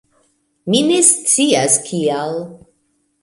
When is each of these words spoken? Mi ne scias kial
Mi 0.73 0.79
ne 0.85 0.95
scias 1.09 1.77
kial 1.89 2.33